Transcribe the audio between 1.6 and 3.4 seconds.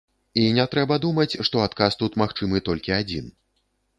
адказ тут магчымы толькі адзін.